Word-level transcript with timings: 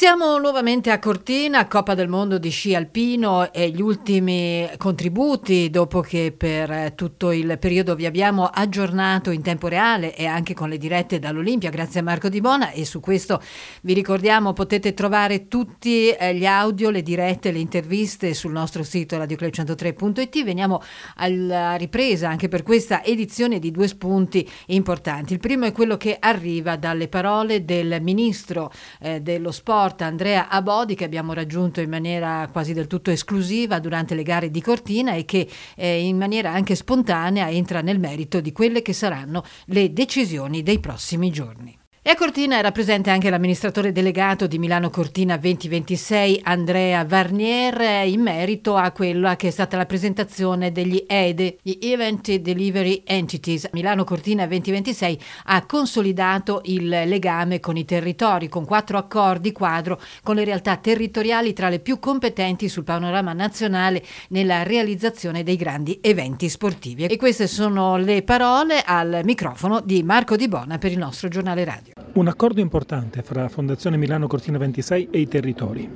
Siamo 0.00 0.38
nuovamente 0.38 0.90
a 0.90 0.98
Cortina, 0.98 1.68
Coppa 1.68 1.92
del 1.92 2.08
Mondo 2.08 2.38
di 2.38 2.48
sci 2.48 2.74
alpino 2.74 3.52
e 3.52 3.68
gli 3.68 3.82
ultimi 3.82 4.66
contributi 4.78 5.68
dopo 5.68 6.00
che 6.00 6.32
per 6.34 6.94
tutto 6.94 7.32
il 7.32 7.58
periodo 7.58 7.94
vi 7.94 8.06
abbiamo 8.06 8.46
aggiornato 8.46 9.30
in 9.30 9.42
tempo 9.42 9.68
reale 9.68 10.16
e 10.16 10.24
anche 10.24 10.54
con 10.54 10.70
le 10.70 10.78
dirette 10.78 11.18
dall'Olimpia 11.18 11.68
grazie 11.68 12.00
a 12.00 12.02
Marco 12.02 12.30
Di 12.30 12.40
Bona 12.40 12.70
e 12.70 12.86
su 12.86 12.98
questo 13.00 13.42
vi 13.82 13.92
ricordiamo 13.92 14.54
potete 14.54 14.94
trovare 14.94 15.48
tutti 15.48 16.08
eh, 16.08 16.34
gli 16.34 16.46
audio, 16.46 16.88
le 16.88 17.02
dirette, 17.02 17.52
le 17.52 17.58
interviste 17.58 18.32
sul 18.32 18.52
nostro 18.52 18.82
sito 18.82 19.18
radioclub103.it. 19.18 20.44
Veniamo 20.44 20.80
alla 21.16 21.74
ripresa 21.74 22.26
anche 22.26 22.48
per 22.48 22.62
questa 22.62 23.04
edizione 23.04 23.58
di 23.58 23.70
due 23.70 23.86
spunti 23.86 24.50
importanti. 24.68 25.34
Il 25.34 25.40
primo 25.40 25.66
è 25.66 25.72
quello 25.72 25.98
che 25.98 26.16
arriva 26.18 26.76
dalle 26.76 27.08
parole 27.08 27.66
del 27.66 27.98
ministro 28.00 28.72
eh, 29.00 29.20
dello 29.20 29.50
sport 29.50 29.88
sport 29.90 30.02
Andrea 30.02 30.48
Abodi 30.48 30.94
che 30.94 31.04
abbiamo 31.04 31.32
raggiunto 31.32 31.80
in 31.80 31.90
maniera 31.90 32.48
quasi 32.52 32.72
del 32.72 32.86
tutto 32.86 33.10
esclusiva 33.10 33.80
durante 33.80 34.14
le 34.14 34.22
gare 34.22 34.50
di 34.50 34.60
Cortina 34.60 35.14
e 35.14 35.24
che 35.24 35.48
eh, 35.74 36.06
in 36.06 36.16
maniera 36.16 36.52
anche 36.52 36.74
spontanea 36.74 37.50
entra 37.50 37.80
nel 37.80 37.98
merito 37.98 38.40
di 38.40 38.52
quelle 38.52 38.82
che 38.82 38.92
saranno 38.92 39.44
le 39.66 39.92
decisioni 39.92 40.62
dei 40.62 40.78
prossimi 40.78 41.30
giorni. 41.30 41.79
E 42.10 42.14
a 42.14 42.16
Cortina 42.16 42.58
era 42.58 42.72
presente 42.72 43.08
anche 43.10 43.30
l'amministratore 43.30 43.92
delegato 43.92 44.48
di 44.48 44.58
Milano 44.58 44.90
Cortina 44.90 45.36
2026 45.36 46.40
Andrea 46.42 47.04
Varnier 47.04 48.04
in 48.08 48.20
merito 48.20 48.74
a 48.74 48.90
quella 48.90 49.36
che 49.36 49.46
è 49.46 49.50
stata 49.52 49.76
la 49.76 49.86
presentazione 49.86 50.72
degli 50.72 51.04
EDE, 51.06 51.58
gli 51.62 51.78
Event 51.80 52.34
Delivery 52.34 53.04
Entities. 53.06 53.68
Milano 53.74 54.02
Cortina 54.02 54.44
2026 54.48 55.20
ha 55.44 55.64
consolidato 55.66 56.62
il 56.64 56.88
legame 56.88 57.60
con 57.60 57.76
i 57.76 57.84
territori 57.84 58.48
con 58.48 58.64
quattro 58.64 58.98
accordi 58.98 59.52
quadro 59.52 60.00
con 60.24 60.34
le 60.34 60.42
realtà 60.42 60.78
territoriali 60.78 61.52
tra 61.52 61.68
le 61.68 61.78
più 61.78 62.00
competenti 62.00 62.68
sul 62.68 62.82
panorama 62.82 63.32
nazionale 63.34 64.02
nella 64.30 64.64
realizzazione 64.64 65.44
dei 65.44 65.54
grandi 65.54 66.00
eventi 66.02 66.48
sportivi. 66.48 67.04
E 67.04 67.16
queste 67.16 67.46
sono 67.46 67.96
le 67.98 68.24
parole 68.24 68.82
al 68.84 69.20
microfono 69.22 69.80
di 69.80 70.02
Marco 70.02 70.34
Di 70.34 70.48
Bona 70.48 70.78
per 70.78 70.90
il 70.90 70.98
nostro 70.98 71.28
giornale 71.28 71.62
radio. 71.62 71.99
Un 72.12 72.26
accordo 72.26 72.60
importante 72.60 73.22
fra 73.22 73.48
Fondazione 73.48 73.96
Milano 73.96 74.26
Cortina 74.26 74.58
26 74.58 75.08
e 75.12 75.20
i 75.20 75.28
territori. 75.28 75.88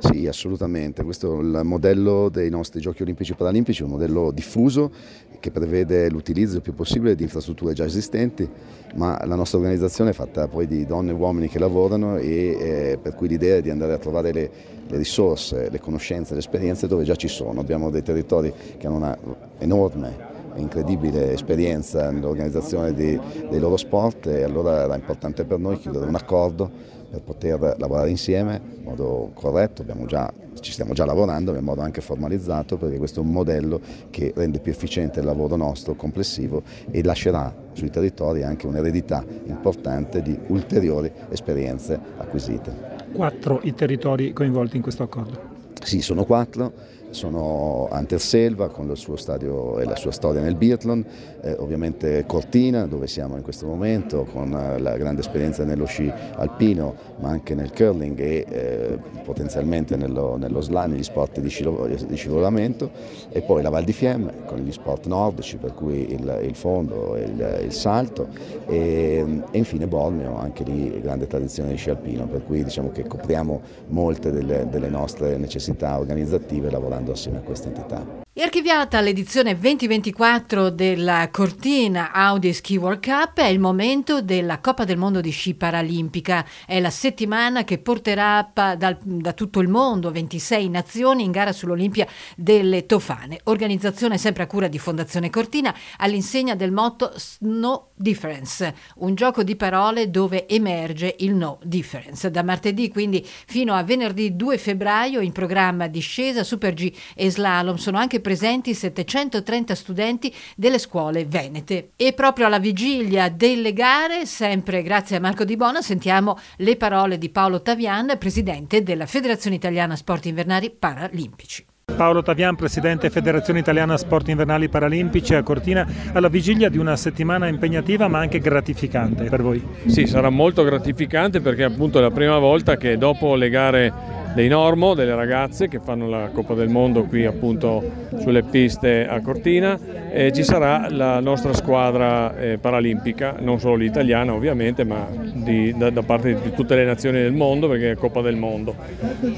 Sì, 0.00 0.26
assolutamente. 0.26 1.04
Questo 1.04 1.38
è 1.38 1.40
il 1.40 1.60
modello 1.62 2.28
dei 2.28 2.50
nostri 2.50 2.80
Giochi 2.80 3.02
Olimpici 3.02 3.32
e 3.32 3.34
Paralimpici, 3.36 3.84
un 3.84 3.90
modello 3.90 4.32
diffuso 4.32 4.90
che 5.38 5.52
prevede 5.52 6.10
l'utilizzo 6.10 6.56
il 6.56 6.62
più 6.62 6.74
possibile 6.74 7.14
di 7.14 7.22
infrastrutture 7.22 7.72
già 7.72 7.84
esistenti, 7.84 8.48
ma 8.96 9.24
la 9.24 9.36
nostra 9.36 9.58
organizzazione 9.58 10.10
è 10.10 10.12
fatta 10.12 10.48
poi 10.48 10.66
di 10.66 10.84
donne 10.84 11.12
e 11.12 11.14
uomini 11.14 11.48
che 11.48 11.60
lavorano 11.60 12.16
e 12.16 12.56
eh, 12.58 12.98
per 13.00 13.14
cui 13.14 13.28
l'idea 13.28 13.58
è 13.58 13.62
di 13.62 13.70
andare 13.70 13.92
a 13.92 13.98
trovare 13.98 14.32
le, 14.32 14.50
le 14.88 14.96
risorse, 14.96 15.70
le 15.70 15.78
conoscenze, 15.78 16.32
le 16.32 16.40
esperienze 16.40 16.88
dove 16.88 17.04
già 17.04 17.14
ci 17.14 17.28
sono. 17.28 17.60
Abbiamo 17.60 17.90
dei 17.90 18.02
territori 18.02 18.52
che 18.76 18.86
hanno 18.88 18.96
una 18.96 19.18
enorme 19.58 20.29
incredibile 20.56 21.32
esperienza 21.32 22.10
nell'organizzazione 22.10 22.92
dei, 22.92 23.18
dei 23.48 23.60
loro 23.60 23.76
sport 23.76 24.26
e 24.26 24.42
allora 24.42 24.82
era 24.82 24.94
importante 24.94 25.44
per 25.44 25.58
noi 25.58 25.78
chiudere 25.78 26.06
un 26.06 26.14
accordo 26.14 26.98
per 27.10 27.22
poter 27.22 27.74
lavorare 27.78 28.08
insieme 28.08 28.60
in 28.76 28.84
modo 28.84 29.32
corretto, 29.34 29.84
già, 30.06 30.32
ci 30.60 30.70
stiamo 30.70 30.92
già 30.92 31.04
lavorando 31.04 31.54
in 31.56 31.64
modo 31.64 31.80
anche 31.80 32.00
formalizzato 32.00 32.76
perché 32.76 32.98
questo 32.98 33.20
è 33.20 33.22
un 33.24 33.30
modello 33.30 33.80
che 34.10 34.32
rende 34.34 34.60
più 34.60 34.70
efficiente 34.70 35.18
il 35.18 35.26
lavoro 35.26 35.56
nostro 35.56 35.94
complessivo 35.94 36.62
e 36.90 37.02
lascerà 37.02 37.52
sui 37.72 37.90
territori 37.90 38.44
anche 38.44 38.68
un'eredità 38.68 39.24
importante 39.46 40.22
di 40.22 40.38
ulteriori 40.48 41.10
esperienze 41.30 41.98
acquisite. 42.16 42.98
Quattro 43.12 43.58
i 43.64 43.74
territori 43.74 44.32
coinvolti 44.32 44.76
in 44.76 44.82
questo 44.82 45.02
accordo? 45.02 45.58
Sì, 45.82 46.00
sono 46.00 46.24
quattro 46.24 46.72
sono 47.10 47.88
Anterselva 47.90 48.68
con 48.68 48.88
il 48.88 48.96
suo 48.96 49.16
stadio 49.16 49.78
e 49.78 49.84
la 49.84 49.96
sua 49.96 50.12
storia 50.12 50.40
nel 50.40 50.54
biathlon, 50.54 51.04
eh, 51.42 51.56
ovviamente 51.58 52.24
Cortina 52.26 52.86
dove 52.86 53.06
siamo 53.06 53.36
in 53.36 53.42
questo 53.42 53.66
momento 53.66 54.24
con 54.24 54.52
eh, 54.52 54.78
la 54.78 54.96
grande 54.96 55.20
esperienza 55.20 55.64
nello 55.64 55.86
sci 55.86 56.12
alpino 56.36 56.94
ma 57.20 57.30
anche 57.30 57.54
nel 57.54 57.72
curling 57.72 58.18
e 58.18 58.46
eh, 58.48 58.98
potenzialmente 59.24 59.96
nello, 59.96 60.36
nello 60.36 60.60
slalom, 60.60 60.92
negli 60.92 61.02
sport 61.02 61.40
di, 61.40 61.48
scivol- 61.48 61.92
di, 61.92 62.16
scivolamento. 62.16 62.90
E 63.30 63.42
poi 63.42 63.62
la 63.62 63.70
Val 63.70 63.84
di 63.84 63.92
Fiemme 63.92 64.44
con 64.46 64.58
gli 64.58 64.72
sport 64.72 65.06
nordici 65.06 65.56
per 65.56 65.74
cui 65.74 66.12
il, 66.12 66.40
il 66.42 66.54
fondo 66.54 67.16
e 67.16 67.22
il, 67.22 67.60
il, 67.64 67.72
salto. 67.72 68.28
E, 68.66 69.42
e, 69.50 69.58
infine 69.58 69.86
Bormio, 69.86 70.36
anche 70.38 70.64
lì 70.64 71.00
grande 71.00 71.26
tradizione 71.26 71.70
di 71.70 71.76
sci 71.76 71.90
alpino 71.90 72.26
per 72.26 72.44
cui 72.44 72.62
diciamo 72.62 72.90
che 72.90 73.06
copriamo 73.06 73.60
molte 73.88 74.30
delle, 74.30 74.68
delle 74.70 74.88
nostre 74.88 75.36
necessità 75.36 75.98
organizzative 75.98 76.70
lavorando 76.70 76.99
lavorando 77.00 77.12
assieme 77.12 77.38
a 77.38 77.40
questa 77.40 77.68
entità. 77.68 78.28
È 78.40 78.44
archiviata 78.44 79.02
l'edizione 79.02 79.52
2024 79.52 80.70
della 80.70 81.28
Cortina 81.30 82.10
Audi 82.10 82.54
Ski 82.54 82.78
World 82.78 83.04
Cup, 83.04 83.38
è 83.38 83.44
il 83.44 83.58
momento 83.58 84.22
della 84.22 84.60
Coppa 84.60 84.84
del 84.86 84.96
Mondo 84.96 85.20
di 85.20 85.28
sci 85.28 85.52
paralimpica, 85.52 86.46
è 86.64 86.80
la 86.80 86.88
settimana 86.88 87.64
che 87.64 87.76
porterà 87.76 88.50
da, 88.50 88.96
da 88.98 89.32
tutto 89.34 89.60
il 89.60 89.68
mondo 89.68 90.10
26 90.10 90.70
nazioni 90.70 91.22
in 91.22 91.32
gara 91.32 91.52
sull'Olimpia 91.52 92.06
delle 92.34 92.86
Tofane, 92.86 93.40
organizzazione 93.44 94.16
sempre 94.16 94.44
a 94.44 94.46
cura 94.46 94.68
di 94.68 94.78
Fondazione 94.78 95.28
Cortina 95.28 95.76
all'insegna 95.98 96.54
del 96.54 96.72
motto 96.72 97.12
No 97.40 97.88
Difference, 97.94 98.74
un 99.00 99.16
gioco 99.16 99.42
di 99.42 99.54
parole 99.54 100.10
dove 100.10 100.48
emerge 100.48 101.14
il 101.18 101.34
No 101.34 101.58
Difference. 101.62 102.30
Da 102.30 102.42
martedì 102.42 102.88
quindi 102.88 103.22
fino 103.22 103.74
a 103.74 103.82
venerdì 103.82 104.34
2 104.34 104.56
febbraio 104.56 105.20
in 105.20 105.32
programma 105.32 105.88
discesa, 105.88 106.42
Super 106.42 106.72
G 106.72 106.90
e 107.14 107.30
Slalom. 107.30 107.76
Sono 107.76 107.98
anche 107.98 108.16
presenti 108.16 108.28
730 108.34 109.74
studenti 109.74 110.34
delle 110.56 110.78
scuole 110.78 111.24
venete. 111.24 111.90
E 111.96 112.12
proprio 112.12 112.46
alla 112.46 112.58
vigilia 112.58 113.28
delle 113.28 113.72
gare, 113.72 114.26
sempre 114.26 114.82
grazie 114.82 115.16
a 115.16 115.20
Marco 115.20 115.44
Di 115.44 115.56
Bona, 115.56 115.82
sentiamo 115.82 116.38
le 116.56 116.76
parole 116.76 117.18
di 117.18 117.30
Paolo 117.30 117.62
Tavian, 117.62 118.16
presidente 118.18 118.82
della 118.82 119.06
Federazione 119.06 119.56
Italiana 119.56 119.96
Sport 119.96 120.26
Invernali 120.26 120.70
Paralimpici. 120.70 121.66
Paolo 121.96 122.22
Tavian, 122.22 122.56
presidente 122.56 123.10
Federazione 123.10 123.58
Italiana 123.58 123.96
Sport 123.96 124.28
Invernali 124.28 124.68
Paralimpici 124.68 125.34
a 125.34 125.42
Cortina, 125.42 125.86
alla 126.12 126.28
vigilia 126.28 126.68
di 126.68 126.78
una 126.78 126.96
settimana 126.96 127.46
impegnativa 127.48 128.08
ma 128.08 128.18
anche 128.18 128.38
gratificante 128.38 129.24
per 129.24 129.42
voi. 129.42 129.62
Sì, 129.86 130.06
sarà 130.06 130.30
molto 130.30 130.62
gratificante 130.62 131.40
perché 131.40 131.64
appunto 131.64 131.98
è 131.98 132.00
la 132.00 132.10
prima 132.10 132.38
volta 132.38 132.76
che 132.76 132.96
dopo 132.96 133.34
le 133.34 133.50
gare 133.50 133.92
dei 134.34 134.48
Normo, 134.48 134.94
delle 134.94 135.14
ragazze 135.14 135.68
che 135.68 135.80
fanno 135.80 136.08
la 136.08 136.30
Coppa 136.32 136.54
del 136.54 136.68
Mondo 136.68 137.04
qui 137.04 137.24
appunto 137.24 137.82
sulle 138.18 138.42
piste 138.42 139.06
a 139.06 139.20
Cortina 139.20 139.78
e 140.12 140.32
ci 140.32 140.42
sarà 140.42 140.88
la 140.90 141.20
nostra 141.20 141.52
squadra 141.52 142.36
eh, 142.36 142.58
paralimpica, 142.58 143.36
non 143.40 143.60
solo 143.60 143.76
l'italiana 143.76 144.34
ovviamente, 144.34 144.84
ma 144.84 145.06
di, 145.32 145.74
da, 145.76 145.90
da, 145.90 146.02
parte 146.02 146.36
di 146.40 146.52
tutte 146.52 146.74
le 146.74 146.84
nazioni 146.84 147.18
del 147.18 147.32
mondo 147.32 147.68
perché 147.68 147.92
è 147.92 147.94
Coppa 147.96 148.20
del 148.20 148.36
Mondo. 148.36 148.74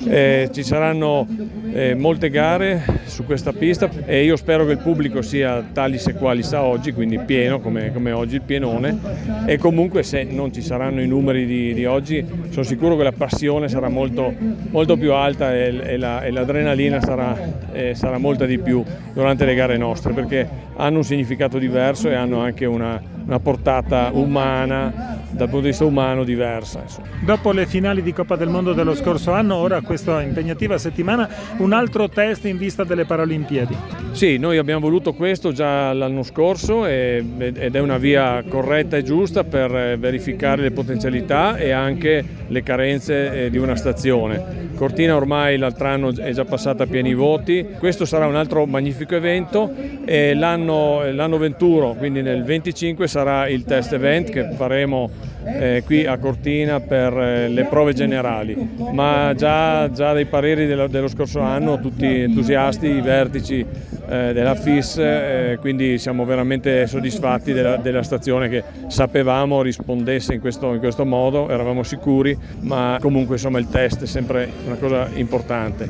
Eh, 0.06 0.48
ci 0.53 0.62
saranno 0.62 1.26
eh, 1.72 1.94
molte 1.94 2.30
gare 2.30 3.00
su 3.04 3.24
questa 3.24 3.53
pista 3.53 3.88
e 4.06 4.24
io 4.24 4.36
spero 4.36 4.64
che 4.64 4.72
il 4.72 4.78
pubblico 4.78 5.20
sia 5.20 5.62
talis 5.72 6.06
e 6.06 6.14
quali 6.14 6.42
sa 6.42 6.62
oggi, 6.62 6.92
quindi 6.92 7.19
pieno 7.19 7.60
come, 7.60 7.92
come 7.92 8.12
oggi 8.12 8.36
il 8.36 8.42
pienone 8.42 8.98
e 9.47 9.59
comunque 9.59 10.03
se 10.03 10.24
non 10.24 10.53
ci 10.53 10.62
saranno 10.62 11.03
i 11.03 11.06
numeri 11.06 11.44
di, 11.44 11.74
di 11.74 11.84
oggi 11.84 12.24
sono 12.50 12.64
sicuro 12.64 12.97
che 12.97 13.03
la 13.03 13.12
passione 13.12 13.69
sarà 13.69 13.88
molto, 13.88 14.32
molto 14.70 14.81
molto 14.82 14.97
più 14.97 15.12
alta 15.12 15.54
e, 15.54 15.81
e, 15.81 15.97
la, 15.97 16.22
e 16.22 16.32
l'adrenalina 16.32 17.00
sarà, 17.00 17.37
eh, 17.70 17.94
sarà, 17.94 18.19
molta 18.19 18.47
di 18.47 18.59
più 18.59 18.82
durante 19.12 19.44
le 19.44 19.54
gare 19.54 19.76
nostre 19.76 20.12
perché 20.12 20.48
hanno 20.75 20.98
un 20.98 21.04
significato 21.04 21.59
diverso 21.59 22.09
e 22.09 22.15
hanno 22.15 22.41
anche 22.41 22.65
una, 22.65 23.00
una 23.25 23.38
portata 23.38 24.10
umana 24.12 25.21
dal 25.31 25.48
punto 25.48 25.60
di 25.60 25.69
vista 25.69 25.84
umano 25.84 26.25
diversa. 26.25 26.81
Insomma. 26.82 27.06
Dopo 27.25 27.53
le 27.53 27.66
finali 27.66 28.03
di 28.03 28.12
Coppa 28.12 28.37
del 28.37 28.48
Mondo 28.48 28.72
dello 28.72 28.94
scorso 28.94 29.32
anno, 29.32 29.54
ora 29.56 29.80
questa 29.80 30.21
impegnativa 30.21 30.77
settimana, 30.78 31.28
un 31.59 31.72
altro 31.72 32.09
test 32.09 32.45
in 32.45 32.59
vista 32.59 32.84
delle 32.84 33.04
Paralimpiadi. 33.04 33.77
Sì, 34.12 34.36
noi 34.36 34.59
abbiamo 34.59 34.80
voluto 34.80 35.15
questo 35.15 35.53
già 35.53 35.92
l'anno 35.92 36.22
scorso 36.22 36.86
ed 36.86 37.74
è 37.74 37.78
una 37.78 37.98
via 37.98 38.42
corretta 38.47 38.97
e 38.97 39.03
giusta 39.03 39.45
per 39.45 39.97
verificare 39.98 40.62
le 40.62 40.71
potenzialità 40.71 41.56
e 41.56 41.71
anche 41.71 42.24
le 42.47 42.62
carenze 42.62 43.45
eh, 43.45 43.51
di 43.51 43.59
una 43.59 43.77
stazione. 43.77 44.71
Cortina 44.82 45.14
ormai 45.14 45.58
l'altro 45.58 45.86
anno 45.86 46.12
è 46.12 46.32
già 46.32 46.44
passata 46.44 46.82
a 46.82 46.86
pieni 46.88 47.14
voti, 47.14 47.64
questo 47.78 48.04
sarà 48.04 48.26
un 48.26 48.34
altro 48.34 48.66
magnifico 48.66 49.14
evento. 49.14 49.72
E 50.04 50.34
l'anno, 50.34 51.08
l'anno 51.12 51.38
21, 51.38 51.94
quindi 51.94 52.20
nel 52.20 52.42
25 52.42 53.06
sarà 53.06 53.46
il 53.46 53.62
test 53.62 53.92
event 53.92 54.30
che 54.30 54.50
faremo 54.56 55.08
eh, 55.44 55.83
qui 55.84 56.06
a 56.06 56.18
Cortina 56.18 56.80
per 56.80 57.16
eh, 57.16 57.48
le 57.48 57.65
prove 57.65 57.92
generali, 57.92 58.56
ma 58.92 59.33
già, 59.36 59.91
già 59.91 60.12
dai 60.12 60.27
pareri 60.27 60.66
dello, 60.66 60.86
dello, 60.86 61.09
scorso 61.09 61.41
anno 61.41 61.80
tutti 61.80 62.06
entusiasti, 62.06 62.86
i 62.86 63.00
vertici 63.00 63.65
eh, 64.09 64.33
della 64.33 64.54
FIS, 64.54 64.98
eh, 64.98 65.59
quindi 65.60 65.98
siamo 65.98 66.24
veramente 66.24 66.86
soddisfatti 66.86 67.53
della, 67.53 67.77
della, 67.77 68.03
stazione 68.03 68.48
che 68.48 68.62
sapevamo 68.86 69.62
rispondesse 69.62 70.34
in 70.34 70.41
questo, 70.41 70.74
in 70.74 70.80
questo 70.80 71.04
modo, 71.04 71.48
eravamo 71.48 71.83
sicuri, 71.83 72.36
ma 72.60 72.98
comunque 73.00 73.34
insomma 73.36 73.59
il 73.59 73.68
test 73.68 74.03
è 74.03 74.06
sempre 74.06 74.48
una 74.66 74.77
cosa 74.77 75.09
importante. 75.15 75.89